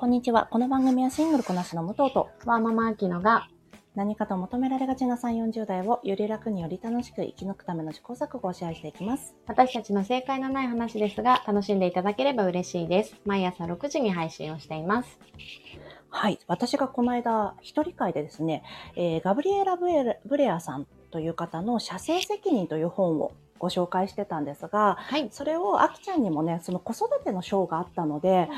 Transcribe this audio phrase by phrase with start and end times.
[0.00, 0.48] こんにちは。
[0.50, 3.48] この番組はシングルこなしの武藤とワーママアキノが
[3.94, 9.34] 何かと求められがちな3、40代をより楽により楽しく生き抜くための試行錯誤をシェアしていきます。
[9.46, 13.14] 私たちの正解のない話ですが楽しんでいただければ嬉しいです。
[13.26, 15.18] 毎朝6時に配信をしています。
[16.08, 16.38] はい。
[16.46, 18.62] 私がこの間、一人会でですね、
[18.96, 25.28] えーガブリエラ・ブレブレアさんという方の社政責任という本をご紹介してたんですが、はい。
[25.30, 28.48] それをあきちゃんにもね、その子育ての章があったので、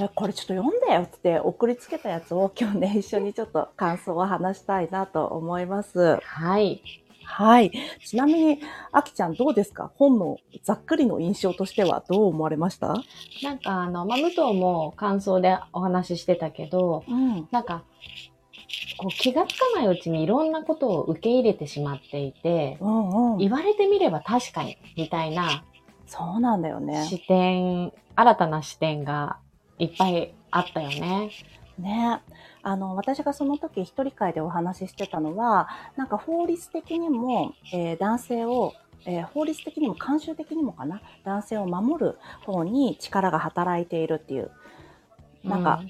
[0.00, 6.18] えこれちょっと読んでよって送りつけたやつを今日ね、一緒にちょっと感想を話したいなと思います。
[6.22, 6.80] はい。
[7.24, 7.70] はい。
[8.04, 8.60] ちなみに、
[8.90, 9.90] あきちゃんどうですか？
[9.94, 12.94] 本のざっくりの印象としてはどう思われました？
[13.42, 17.48] なんかあの、まあ、武藤も感想でお話ししてたけど、うん。
[17.50, 17.84] なんか、
[18.98, 23.38] こう気がつかないうちにいろんなことを受け入れてしまっていて、うんうん。
[23.38, 25.64] 言われてみれば確かに、みたいな
[26.12, 27.06] そうなんだよね。
[27.06, 29.38] 視点、新たな視点が
[29.78, 31.30] いっぱいあったよね。
[31.78, 32.20] ね。
[32.62, 38.74] あの、私がその時一人会でお話ししてたのは、なんか法律的にも、えー男性を、
[39.06, 44.50] えー法律的にも慣習的にもかな、男性を守る方に力が働いているっていう。
[45.44, 45.82] なんか、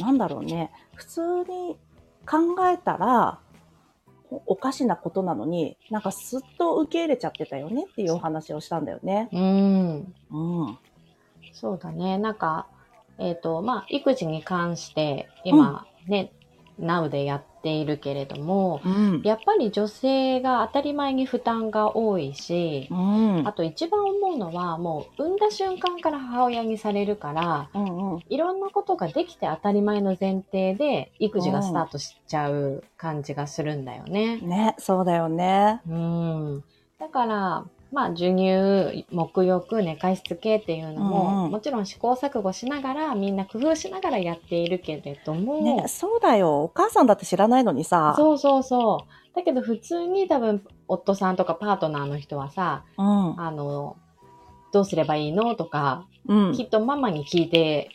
[0.00, 0.72] なんだろうね。
[0.96, 1.76] 普通に
[2.28, 3.38] 考えたら、
[4.30, 9.28] おおかしなことなのに、なんかすっと受け入れちゃってたよねっていうお話をしたんだよね。
[9.32, 10.14] うん。
[10.30, 10.78] うん。
[11.52, 12.18] そうだね。
[12.18, 12.66] なんか、
[13.18, 16.32] えっ、と、まあ、育児に関して、今、ね、
[16.80, 19.22] Now でやっているけれども、うん。
[19.24, 23.52] やっぱり女性が当たり前に負担が多いしう、んあ。
[23.52, 28.22] と一番思うのは、もう産んだ瞬間から母親にされるから、うんうん。
[28.28, 34.38] いろんなことができて当たり前の前提で、育児がスタートしちゃう感じがするんだよね。
[34.38, 35.80] ね、そうだよね。
[35.88, 36.64] うん。
[36.98, 46.64] だから、まあ、授乳、沐浴、寝かしつけっていうのも、うんうんもちろん試行錯誤しながら、みんな工夫しながらやっているけれども、ね、そうだよ。
[46.64, 48.14] お母さんだって知らないのにさ。
[48.16, 49.36] そうそうそう。
[49.36, 53.40] だけど普通に多分、夫さんとかパートナーの人はさ、うん。
[53.40, 53.96] あの、
[54.72, 56.64] どうすればいいのとか、うんき。
[56.64, 57.90] っとママに聞いて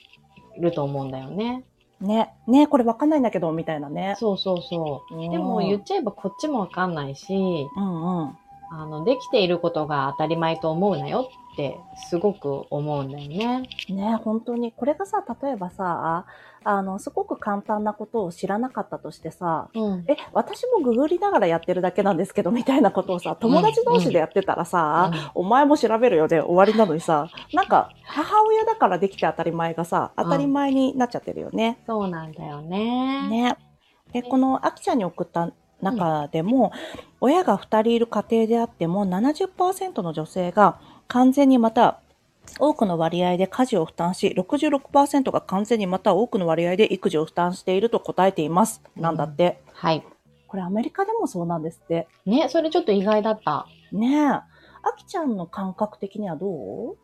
[0.60, 1.64] ると思うんだよね。
[2.02, 4.16] ね、ね、これわかんないんだけど、みたいなね。
[4.18, 5.16] そうそうそう。
[5.16, 8.38] うんでも言っちゃえばこっちもわかんないし、うんうん。
[8.76, 11.78] あの、できていることが当たり前と思うなよって、
[12.10, 13.70] すごく思うんだよね。
[13.88, 14.72] ね、本当に。
[14.72, 16.26] これがさ、例えばさ、
[16.64, 20.06] あの、すごく簡単なことを知らなかったとしてさ、うん。
[20.08, 31.78] え、私もググりながらやってるだけなんですけど、みたいなことをさ、友達同士でやってたらさ、お前も調べるよで終わりなのにさ、なんか、母親だからできて当たり前がさ、当たり前になっちゃってるよね。
[31.86, 33.28] そうなんだよね。
[33.30, 33.58] ね。
[34.14, 35.52] で、このあきちゃんに送った
[35.84, 36.72] 中でも、
[37.22, 42.00] 親が2人いる家庭であっても70%の女性が完全にまた
[42.60, 48.82] 多くの割合で家事を負担し、66%が完全にまた多くの割合で育児を負担していると答えています。
[48.96, 49.62] なんだって。
[49.74, 50.04] はい。
[50.48, 52.08] これアメリカでもそうなんですって。
[52.26, 53.66] ね、それちょっと意外だった。
[53.92, 54.28] ねえ。
[54.28, 54.46] あ
[54.98, 56.46] きちゃんの感覚的にはど
[56.92, 56.98] う？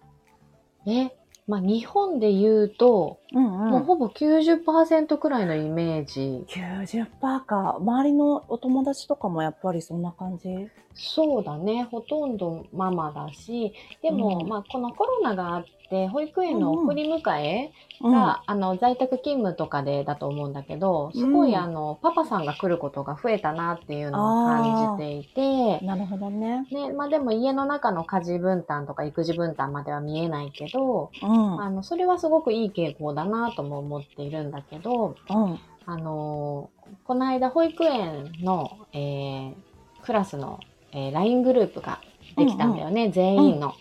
[0.86, 1.16] ね。
[1.50, 6.46] まあ、日本で言うと、うんもうほぼ90%くらいのイメージ。
[6.48, 7.78] 90%か。
[7.80, 10.70] 周りのお友達とかもやっぱりそんな感じ？
[11.00, 11.84] そうだね。
[11.84, 17.72] ほとんどママだし、でも、うんまあ、このコロナがあって、保育園の送り迎え
[18.02, 18.12] うん。
[18.12, 26.68] が、あの、在宅勤務とかでだと思うんだけど、すごい、うんあの、パパさんが来ることが増えたなっていうのを感じていて、なるほどね。
[26.72, 31.62] ね、まあでも家の中の家事分担とか育児分担までは見えないけど、うん。
[31.62, 35.60] あの、それはすごくいい傾向だなとも思っているんだけど、うん。
[35.86, 39.54] あのーこの間保育園の、えー
[40.02, 40.60] クラスの、
[40.92, 42.00] えー LINE グループが
[42.38, 43.74] できたんだよね、全員の、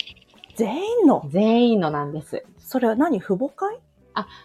[0.57, 1.23] 全員の？
[1.29, 2.45] 全員のなんです。
[2.59, 3.21] それは何？
[3.21, 3.79] 父母会？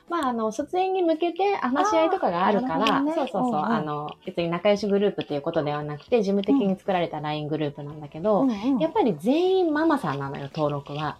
[0.07, 3.11] まあ、あの、卒園に向けて話し合いとかがあるから、ね。
[3.15, 3.65] そうそうそう、うんうん。
[3.65, 11.17] あの、別に仲良しグループっていうことではなくて、事務的に作られた LINE グループなんだけど、んうんやっぱり全員ママさんなのよ、登録は。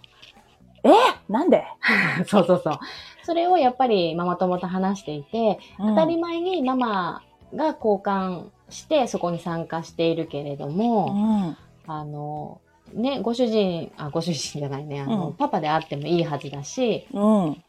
[0.84, 0.90] え？
[1.28, 1.64] なんで、
[2.28, 2.78] そうそうそう。
[3.24, 7.22] それをやっぱりママ友と話していて、当たり前前にママ
[7.54, 11.56] が交換してそこに参加しているけれどうも、ん。
[11.86, 12.60] あの、
[12.92, 17.64] ね、ご主人、あ、ご主人じゃないね、あの、うんパパであってもいいはずだし、うん。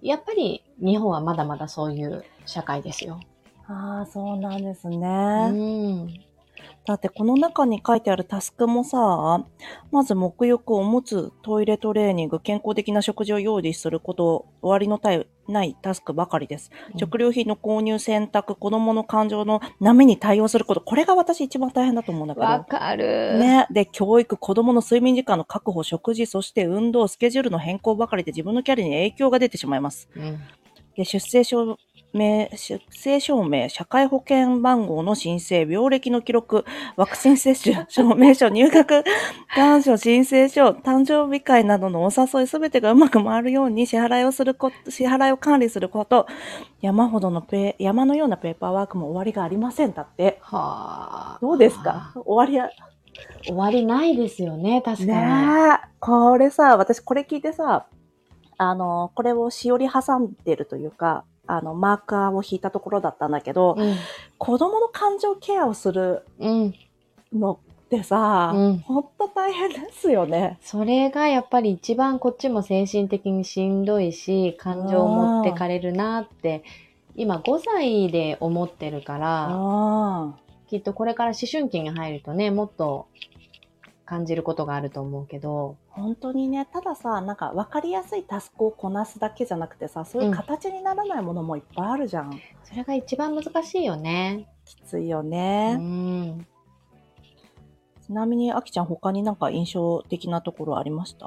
[0.00, 3.20] やっぱり日本はまだまだそういう社会ですよ。
[3.68, 5.50] ああ、そうなんですうね。
[5.50, 6.06] ん。
[6.84, 9.44] だってこの中に書いてあるタスクもさ、
[9.92, 16.70] まず沐浴、おむつ、トイレトレーニング、健康的な食事を用意すること、終わりのたいないタスクばかりです。
[16.94, 22.46] うん食料品の購入、選択、子供の感情の波に対応すること、これが私一番大変だと思うんだけど。
[22.46, 23.38] わかる。
[23.38, 23.66] ね。
[23.70, 30.08] で、教育、子供の睡眠時間の確保、食事、そして運動、スケジュールの変更ばかりで自分のキャリアに影響が出てしまいます。
[30.14, 30.40] うん。
[30.96, 31.78] で出生証
[32.12, 36.64] 明、出生証明、社会保険番号の申請、病歴の記録、
[36.96, 39.04] ワクチン接種、証明書、入学
[39.56, 46.26] 願書、申請書、誕生日会などのお誘いすべてがうまく回るように支払いをすること、支払いを管理すること、
[46.80, 49.92] 山ほどのペー、山のようなペーパーワークも終わりがありません。
[49.92, 50.38] だって。
[50.42, 51.38] はあ。
[51.40, 52.12] どうですか？
[52.24, 52.70] 終わりや、
[53.44, 55.78] 終わりないですよね、確かに。
[56.00, 57.86] これさ、私これ聞いてさ、
[58.58, 63.96] あの、これをしおり挟んでるというか、あの、マーカーを引いたところだったんだけど、うん。
[64.38, 66.74] 子供の感情ケアをするうん。
[67.32, 70.58] のってさ、うんほんと大変ですよね。
[70.62, 76.64] それがやっぱり一番こっちも精神的にしんどいし、感情を持ってかれるなって、
[77.16, 80.34] 今5歳で思ってるから、あ
[80.68, 83.06] きっとこれから思春期に入るとね、もっと
[84.12, 92.38] 感じることがあると思うけど、本当にね、たださ、なんか分かりやすいタスクをこなすだけじゃなくてさ、そういう形にならないものもいっぱいあるじゃん。
[92.62, 94.50] それが一番難しいよね。
[94.66, 95.76] きついようね。
[95.76, 96.46] ん。
[98.06, 101.26] ちなみに、あきちゃん他になんか印象的なところありました？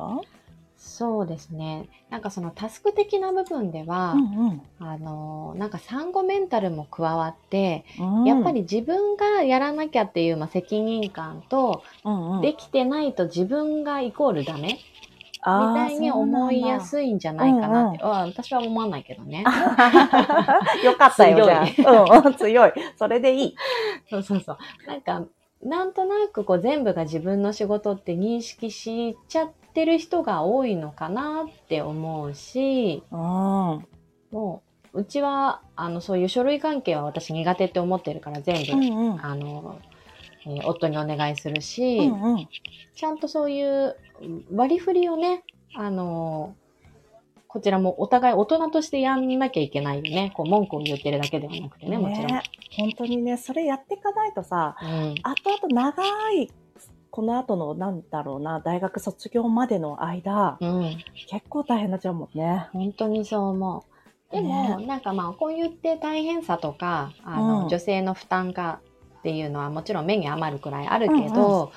[0.77, 1.89] そうですね。
[2.09, 8.25] なんかそのタスク的な部分では、うんあの、なんか産後メンタルも加わって、うん。
[8.25, 14.79] やっぱり、自分がやらなきゃっていう、まあ、責任感と、うんうん、できてないと自分がイコールダメ？
[15.47, 16.81] みたいに思いやい。
[16.81, 17.99] すいんじゃないかなって。
[18.01, 19.43] あ私は思わないけどね。
[20.83, 22.25] よかったよ、じゃあ。
[22.25, 22.73] うん、強い。
[22.97, 23.55] それでいい。
[24.09, 24.57] そうそうそう。
[24.87, 25.23] なんか、
[25.65, 33.19] なんとなくこう全部が自分の仕事って認識しちゃってる人が多いのかなって思うし、うん。
[33.19, 34.61] も
[34.93, 39.25] う、うちは、あの、そういう書類関係は私苦手って思ってるから全部、うんうん。
[39.25, 39.79] あの、
[40.45, 42.47] えー夫にお願いするし、うんうん。
[42.93, 43.95] ちゃんとそういう
[44.53, 45.43] 割り振りをね、
[45.75, 46.55] あの
[47.47, 50.31] こちらもお互い大人としてやんなきゃいけないよね。
[50.35, 52.27] こう文句を言ってるだけではなくてね、もちろん。
[52.27, 52.43] ね
[52.77, 56.49] 本当にね、それやっていかないとさ、 うん、後々長い、
[57.11, 60.97] この後の、なんだろうな、大学卒業までの間、うん。
[61.27, 62.67] 結構大変になっちゃうもんね。
[62.73, 63.85] 本当にそう思
[64.31, 64.35] う。
[64.35, 68.79] でも、なんかまあ、こう言って大変さとか、あの、うん女性の負担が
[69.19, 71.69] っていうのはもちろん目に余るくらいあるけど、うん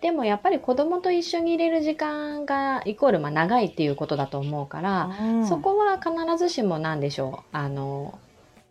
[0.00, 8.18] でもやっぱり子供と一緒にいれる時間がイコールまあ長いっていうことだと思うから、うんそこは必ずしも何でしょう、あの、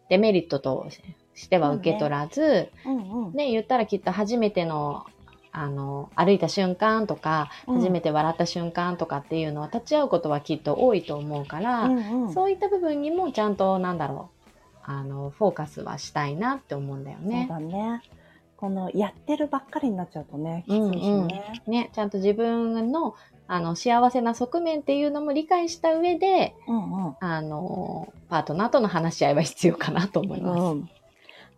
[0.07, 0.87] デメリットと
[1.35, 3.33] しては受け取らず、うんうん。
[3.33, 5.05] ね、言ったらきっと初めての、
[5.51, 14.49] あの、歩いた瞬間とか、うん初めて笑った瞬間とかっていうのは立ち会うことはきっと多いと思うから、うんうんそういった部分にもちゃんと、なんだろう、
[14.83, 17.47] あの、フォーカスはしたいなって思うんだよそうね。
[17.49, 18.01] だね。
[18.57, 21.61] この、やってるばっかりになっちゃうとね、きついしね。
[21.67, 23.15] ね、ちゃんと自分の、
[23.47, 27.15] あの、幸せな側面っていうのも理解した上で、うんうん。
[27.19, 30.61] あの、パートナーとの話し合いは必要かなと思います。
[30.61, 30.89] うん。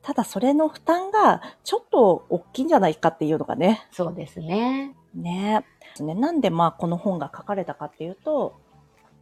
[0.01, 3.88] ただ、それの負担が、ちょっと大きいんじゃないかっていうのがね。
[3.91, 4.95] そうですね。
[5.13, 5.65] ね。
[5.99, 8.59] ねなんで、まあ、この本が書かれたかっていうと、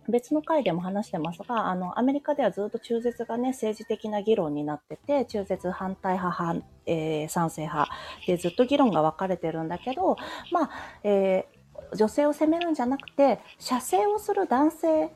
[0.07, 7.91] 別の回でも話してますが、あの、アメリカではずっと中絶がね、政治的な議論になってて、中絶反対派、反えー賛成派
[8.27, 10.17] でずっと議論が分かれてるんだけど、
[10.51, 10.69] まあ、
[11.03, 11.55] えー
[11.93, 15.11] 女性を責めるんじゃなくて、射精をする男性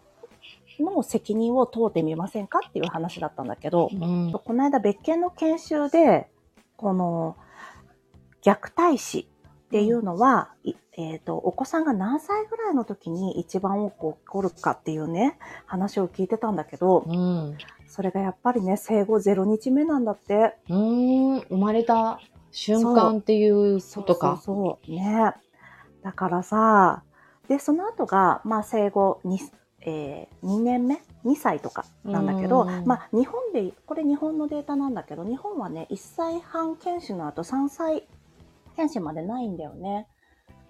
[0.80, 4.32] の責任を問うてみませんかっていう話だったんだけど、うん。
[4.32, 6.30] この間別件の研修で、
[6.78, 7.36] この
[8.44, 17.58] 虐待死っていうのは、いえっ、と、お子さんが何歳ぐらいの時に一番多く起こるかっていうね、話を聞いてたんだけど、うん。
[17.88, 20.58] それがやっぱりね、生後0日目なんだって。
[20.68, 22.20] うーん、生まれた
[22.52, 24.40] 瞬間っていうことか。
[24.44, 24.92] そうそうそう。
[24.92, 25.34] ね。
[26.04, 27.04] だからさ、
[27.48, 29.38] で、その後が、まあ生後 2,
[29.82, 38.08] えー、2年目 ?2 歳とかなんだけど、うんまあ日本で、これ日本のデータなんだけど、日本はね、1歳半検診の後3歳
[38.76, 40.08] 検診までないんだよね。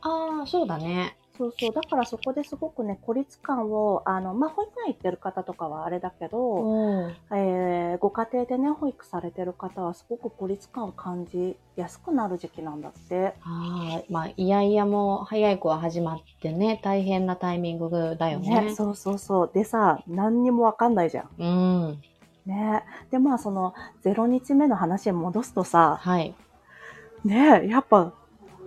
[0.01, 1.18] ああ、そうだね。
[1.39, 1.73] そうそう。
[1.73, 7.15] だからそこですごくね、孤立感を、あの、まあ保育園行ってる方とかはあれだけど、うん。
[7.31, 13.33] えーご家庭でね、保育されてる方はすごく孤立感を感じやすくなる時期なんだって。
[13.43, 18.61] ああ、まあ、いやいやも早い子は始まってね、大変なタイミングだよね。
[18.61, 19.51] ね、そうそうそう。
[19.53, 21.29] でさ、何にもわかんないじゃん。
[21.39, 22.01] うん。
[22.45, 22.83] ね。
[23.11, 26.35] で、まあその、0日目の話に戻すとさ、はい。
[27.23, 28.13] ねやっぱ、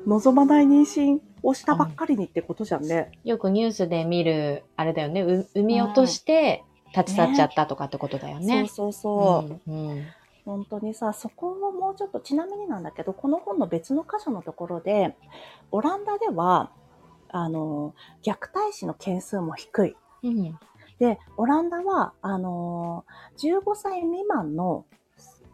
[0.07, 3.13] 望まない妊娠をしたばっかりにってことじゃんね。
[3.25, 6.65] よくニュースで見る、あれだよね、う産み落として
[6.97, 8.67] 立ち去っちゃったとかってことだよね。
[8.69, 9.71] そうそうそう。
[9.71, 9.89] うん。
[9.89, 10.07] うん
[10.45, 15.17] 本当にさ、そこをもうちょっと、ちなみになんだけど、この本の別の箇所のところで、
[15.71, 16.71] オランダでは、
[17.29, 19.97] あの、虐待死の件数も低い。
[20.25, 20.59] うん。
[20.99, 24.85] で、オランダは、あのー15歳未満の、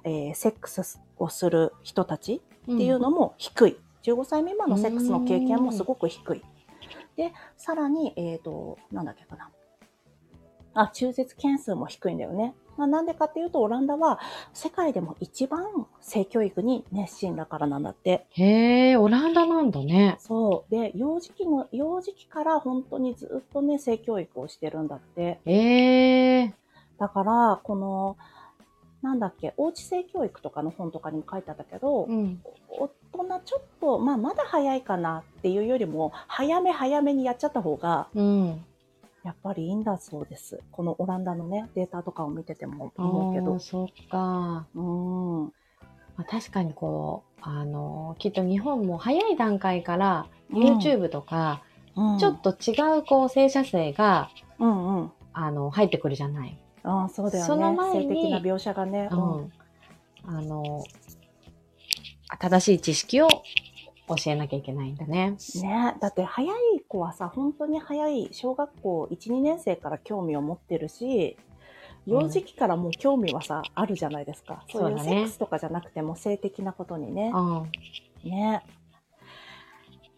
[0.04, 3.76] えーセックスをする人たちっていうのも低い。
[4.02, 6.42] 15歳未満のセックスの経験もすごく低い。
[7.16, 9.50] で、さらに、えっ、と、なんだっけかな。
[10.74, 12.54] あ、中絶件数も低いんだよね。
[12.76, 14.20] まあ、なんでかっていうと、オランダは
[14.54, 15.64] 世界でも一番
[16.00, 18.26] 性教育に熱心だからなんだって。
[18.30, 20.16] へえ、オランダなんだね。
[20.20, 20.70] そう。
[20.70, 25.40] で、幼児期の、幼児期から本当にずっとね、性教育をしてるんだって。
[25.44, 26.54] ええ
[27.00, 28.16] だから、この、
[29.02, 32.42] なんだっけ、おうち性教育とかの本とかにも書いてあったけど、うん。
[32.68, 38.64] 大人ちょっと、まあ、まだ早いかなっていうよりも、早め早めにやっちゃった方が、うん。
[39.24, 40.60] やっぱりいいんだそうです。
[40.72, 43.58] このオランダのね、データとかを見てても思うけど。
[43.58, 44.66] そっか。
[44.74, 45.44] うん。
[45.44, 45.50] ま
[46.18, 51.68] あ、確かにこう、あの、きっと日本も早い段階から、YouTube とか、うん
[52.18, 55.12] ちょっと違うこう、性差性が、うんうん。
[55.32, 56.56] あの、入ってくるじゃない。
[56.82, 57.47] ああ、そうだよね。
[57.47, 59.08] その前に性的な描写がね。
[59.11, 59.52] うん。
[60.25, 60.85] あの、
[62.38, 65.37] 正しい知識を教えなきゃいけないんだね。
[65.62, 66.56] ねだって早い
[66.87, 71.37] 子はさ、本当に早い小学校1、2年生から興味を持ってるし、
[72.06, 74.64] 幼児期からもう興味はさ、あるじゃないですか。
[74.70, 77.32] そういうセックスとかじゃなくても性的なことにね。
[77.35, 77.40] う
[78.26, 78.30] ん。
[78.30, 78.62] ね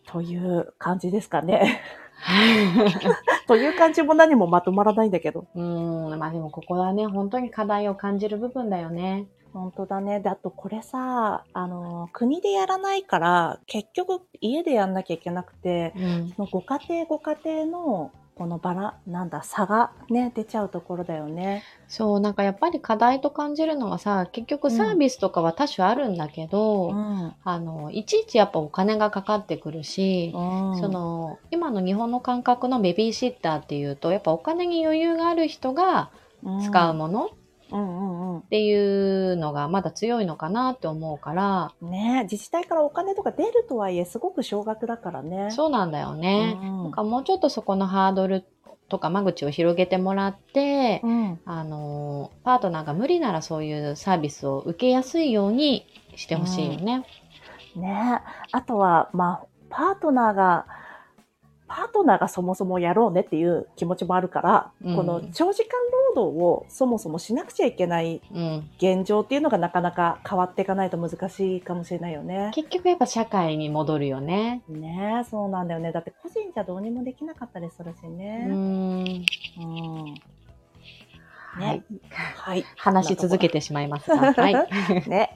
[0.06, 1.82] という感じですかね。
[3.46, 5.46] という感じも何もまとまらないんだけど。
[5.54, 9.26] うん、まあでもここはね、本当に課題を感じる部分だよね。
[9.52, 10.20] 本当だね。
[10.20, 16.28] で、あとこれさ、あの、国でやらないから、結局家でやんなきゃいけなくて、うん。
[16.36, 21.62] そのご家庭ご家庭のこのバラ、なんだ、差がね、出ちゃうところだよね。
[21.88, 27.34] そう、なんかやっぱり課題と感じるのはさ、結局サービスとかは多種あるんだけど、ん。
[27.44, 36.08] あの、いちいちやっぱお金がかかってくるし、その、今の日本の感覚のベビーシッターっていうと、やっぱお金に余裕がある人が
[36.64, 37.39] 使うものっうん
[37.72, 38.42] うんうん。
[38.42, 45.50] ていうのがまだ強いのかなって思うから、ね自治体からお金とか出るとはいえ、すごく少額だからね。
[45.50, 46.58] そうなんだよね。
[46.60, 48.44] うんなんかもうちょっとそこのハードル
[48.88, 51.40] とか間口を広げてもらって、うん。
[51.44, 55.86] あの、パートナーが無理ならそういうサービスを受けやすいように
[56.16, 57.06] してほしいよね。
[57.76, 58.20] ね
[58.52, 60.66] あとは、まあ、パートナーが、
[61.70, 65.70] パートナーがそもそもやろうねっていう気持ちもあるから、うんこの長時間
[66.14, 68.68] 労働をそもそもしなくちゃいけないうん。
[68.78, 72.50] 現状っていうのがなかなか変わっていかないと難しいかもしれないよね。
[72.54, 74.62] 結局やっぱ社会に戻るよね。
[74.68, 75.92] ねそうなんだよね。
[75.92, 78.48] だって個人じゃどうにもできなかったりするしうね。
[78.50, 79.24] ーん。
[79.60, 80.14] うん。
[81.52, 81.84] はいね。
[82.36, 82.64] はい。
[82.76, 84.32] 話し続けてしまいますが。
[84.32, 84.54] はい。
[85.08, 85.34] ね。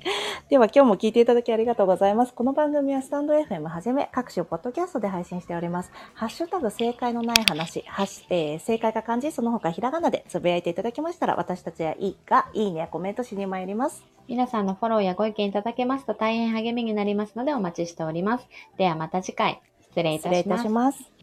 [0.49, 2.33] では今日も聞いていただきありがとうございます。
[2.33, 5.91] この番組はスタンド FM はじめ各種ポッドキャストで配信しております。
[6.15, 14.05] ハッシュタグ正解のない話、ハッシュえー正解が漢字、その他ひらがなでつぶやいていただきましたら私たちはいいがいいねやコメントしに参ります。
[14.29, 18.47] 皆さんのフォローやご意見いただけますと大変励みになりますのでお待ちしております。
[18.77, 20.69] ではまた次回、失礼い失礼いたし。
[20.69, 21.14] ます。